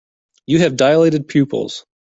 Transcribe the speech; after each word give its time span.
You 0.47 0.57
have 0.61 0.77
dilated 0.77 1.27
pupils. 1.27 1.85